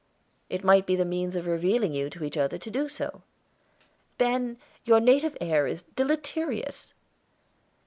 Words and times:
"It 0.49 0.63
might 0.63 0.87
be 0.87 0.95
the 0.95 1.05
means 1.05 1.35
of 1.35 1.45
revealing 1.45 1.93
you 1.93 2.09
to 2.09 2.23
each 2.23 2.35
other 2.35 2.57
to 2.57 2.71
do 2.71 2.89
so." 2.89 3.21
"Ben, 4.17 4.57
your 4.83 4.99
native 4.99 5.37
air 5.39 5.67
is 5.67 5.83
deleterious." 5.83 6.95